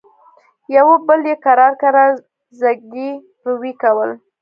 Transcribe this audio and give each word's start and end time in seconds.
يوه 0.75 0.95
بل 1.07 1.21
يې 1.29 1.35
کرار 1.45 1.73
کرار 1.81 2.11
زګيروي 2.59 3.73
کول. 3.81 4.11